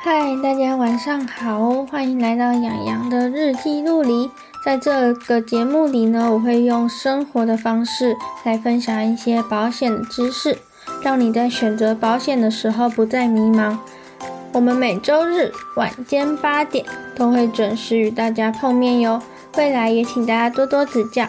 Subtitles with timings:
[0.00, 4.30] 嗨，大家晚上好，欢迎来到养羊的日记录里。
[4.64, 10.56] 在这个节目里呢，我会用生活的方式来分享一些保险的知识，
[11.02, 13.76] 让你在选择保险的时候不再迷茫。
[14.52, 16.86] 我们每周日晚间八点
[17.16, 19.20] 都会准时与大家碰面哟，
[19.56, 21.26] 未来也请大家多多指教。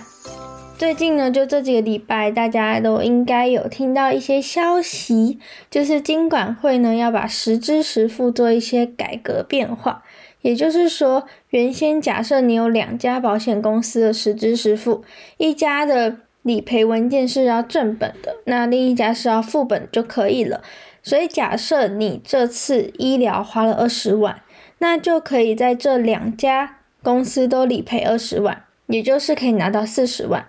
[0.79, 5.37] 最近呢，就这几个礼拜，大家都应该有听到一些消息，
[5.69, 10.05] 就是金管会呢要把实支实付做一些改革变化。
[10.39, 15.03] 也就是说，原先假设你有两家保险公司的实支实付，
[15.35, 20.63] 一家的理赔文件是要正本的，那另一家是要副本就可以了。
[21.03, 24.41] 所以假设你这次医疗花了二十万，
[24.77, 30.45] 那就可以在这两家公司都理赔二十万，也就是可以拿到四十万。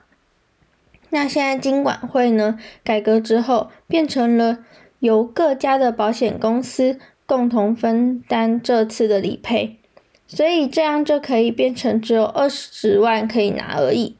[1.12, 4.58] 那现在金管会呢改革之后，变成了
[5.00, 9.76] 由各家的保险公司共同分担这次的理赔，
[10.28, 14.14] 所以这样就可以变成只有二十万可以拿而已。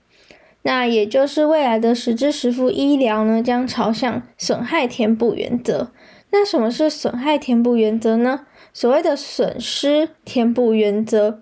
[0.63, 5.93] 那也就是未来的实支实付医疗呢，将朝向损害填补原则。
[6.31, 8.47] 那什么是损害填补原则呢？
[8.73, 11.41] 所谓的损失填补原则，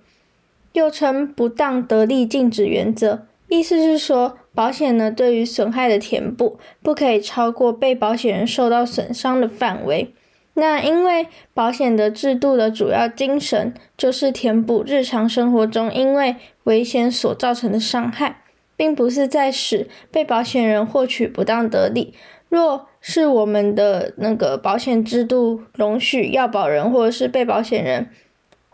[0.73, 4.37] 又称不当得利禁止原则，意思是说。
[4.59, 10.13] 保险呢，对于损害的填补不可以超过被保险人受到损伤的范围。
[10.55, 18.43] 那因为保险的制度的主要精神就是填补日常生活中因为危险所造成的伤害，
[18.77, 22.13] 并不是在使被保险人获取不当得利。
[22.49, 28.11] 若是我们的那个保险制度容许要保人或者是被保险人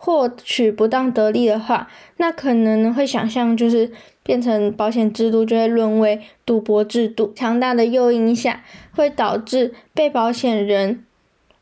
[0.05, 1.88] 获取不当得利的话，
[2.19, 3.91] 那可能会想象就是。
[4.27, 8.64] 变成保险制度就会沦为赌博制度，强大的诱因下
[8.96, 11.05] 会导致被保险人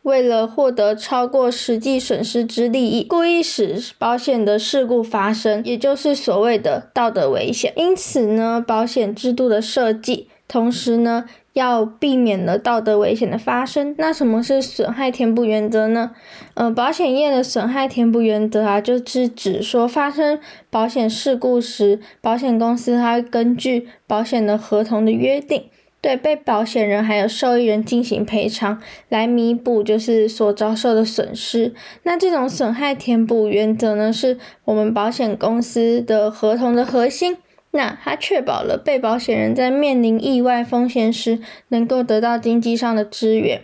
[0.03, 7.73] 为了获得超过实际损失之利益，故意使保险的事故发生，也就是所谓的道德危险。
[7.75, 11.25] 因此呢，保险制度的设计，同时呢。
[11.55, 13.95] 要避免了道德危险的发生。
[13.99, 16.13] 那什么是损害填补原则呢？
[16.55, 20.39] 呃，保险业的损害填补原则啊，就是指说发生
[20.71, 25.65] 保险事故时，保险公司它根据保险的合同的约定，
[26.01, 31.75] 对被保险人还有受益人进行赔偿，来弥补就是所遭受的损失。
[32.03, 37.37] 那这种损害填补原则呢，是我们保险公司的合同的核心。
[37.73, 43.63] 那它确保了被保险人在面临意外风险时能够得到经济上的支援。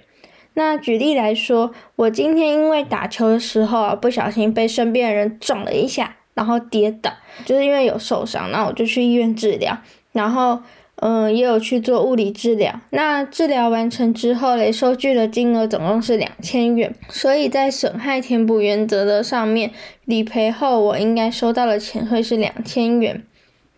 [0.54, 7.12] 那举例来说，我今天因为打球的时候啊，不小心被身边的人撞了一下，然后跌倒，
[7.44, 9.78] 就是因为有受伤，那我就去医院治疗，
[10.10, 10.60] 然后
[10.96, 12.80] 嗯也有去做物理治疗。
[12.90, 19.70] 那治疗完成之后嘞，收据的金额总共是两千元，所以在损害填补原则的上面，
[20.06, 23.22] 理赔后我应该收到的钱会是两千元。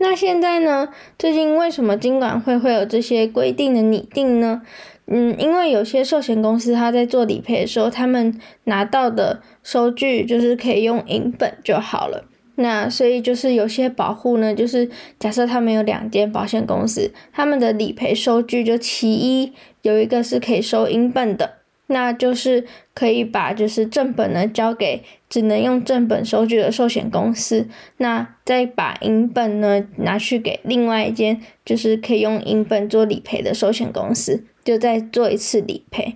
[0.02, 0.88] 那现在呢？
[1.18, 4.62] 最近为什么金管会会有这些规定的拟定呢？
[5.06, 12.24] 嗯，因为有些寿险公司他在做理赔的时候，他们拿到的收据就是可以用银本就好了。
[12.54, 14.88] 那所以就是有些保护呢，就是
[15.18, 21.59] 假设他们有两间保险公司，他们的理赔收据就其一有一个是可以收银本的。
[21.90, 22.64] 那就是
[22.94, 36.14] 可以把就是正本呢交给只能用正本收据的寿险公司，那再把银本呢拿去给另外一间就是可以用银本做理赔的寿险公司，就再做一次理赔。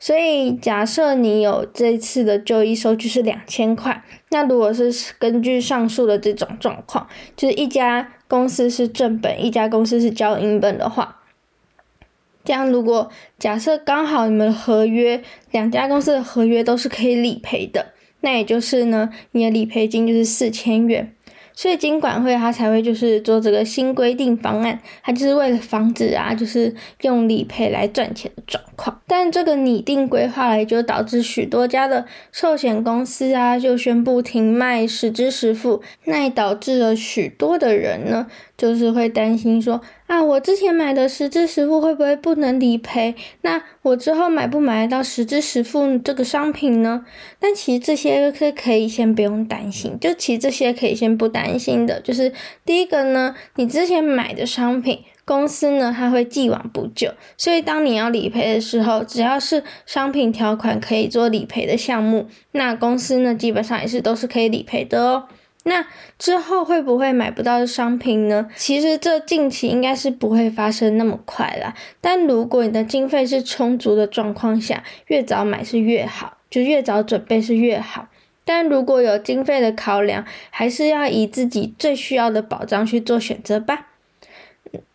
[0.00, 7.06] 所以假设你有这次的就医收据是两千块，那如果是根据上述的这种状况，
[7.36, 11.21] 就是一家公司是正本，一家公司是交银本的话。
[12.44, 17.86] 这样，如果假设刚好你们的合约两家公司的合约都是可以理赔的，
[18.20, 21.12] 那也就是呢，你的理赔金就是四千元。
[21.54, 29.02] 所以金管会它才会就是做这个新规定方案，它就是为了防止啊，就是用理赔来赚钱的状况。
[29.06, 43.14] 但这个拟定规划来，就导致许多家的寿险公司啊，就宣布停卖实支实付，那也导致了许多的人呢，就是会担心说啊，我之前买的实支实付会不会不能理赔？
[43.40, 47.06] 那我之后买不买得到实支实付这个商品呢？
[47.40, 52.30] 但其实这些是可以先不用担心，就其实这些可以先不担心的，就是
[52.66, 54.98] 第一个呢，你之前买的商品。
[55.24, 65.28] 公司呢，它会既往不咎，所以当你要理赔的时候，只要是商品条款可以做理赔的项目，那公司呢基本上也是都是可以理赔的哦。
[65.64, 65.86] 那
[66.18, 68.48] 之后会不会买不到商品呢？
[68.56, 71.74] 其实这近期应该是不会发生那么快啦。
[72.00, 76.38] 但如果你的经费是充足的状况下，越早买是越好。
[76.50, 78.08] 就越早准备是越好。
[78.44, 83.86] 但如果有经费的考量，还是要以自己最需要的保障去做选择吧。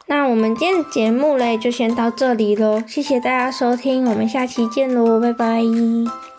[0.06, 6.37] 那我们今天的节目嘞，就先到这里喽，谢谢大家收听，我们下期见喽，拜拜。